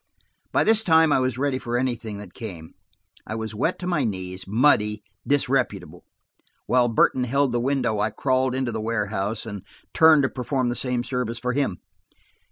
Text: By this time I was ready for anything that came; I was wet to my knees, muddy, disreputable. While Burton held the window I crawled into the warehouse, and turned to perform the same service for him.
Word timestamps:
By 0.51 0.63
this 0.63 0.83
time 0.83 1.13
I 1.13 1.19
was 1.19 1.37
ready 1.37 1.59
for 1.59 1.77
anything 1.77 2.17
that 2.17 2.33
came; 2.33 2.73
I 3.27 3.35
was 3.35 3.53
wet 3.53 3.77
to 3.77 3.85
my 3.85 4.03
knees, 4.03 4.45
muddy, 4.47 5.03
disreputable. 5.27 6.05
While 6.65 6.87
Burton 6.87 7.25
held 7.25 7.51
the 7.51 7.59
window 7.59 7.99
I 7.99 8.09
crawled 8.09 8.55
into 8.55 8.71
the 8.71 8.81
warehouse, 8.81 9.45
and 9.45 9.61
turned 9.93 10.23
to 10.23 10.29
perform 10.29 10.69
the 10.69 10.75
same 10.75 11.03
service 11.03 11.37
for 11.37 11.53
him. 11.53 11.81